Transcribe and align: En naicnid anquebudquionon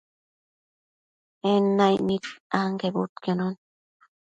En 1.51 1.63
naicnid 1.77 2.23
anquebudquionon 2.61 3.53